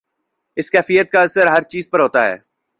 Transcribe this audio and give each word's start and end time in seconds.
اس 0.57 0.71
کیفیت 0.71 1.11
کا 1.11 1.21
اثر 1.21 1.47
ہر 1.47 1.61
چیز 1.61 1.89
پہ 1.89 1.97
ہوتا 1.97 2.25
ہے۔ 2.25 2.37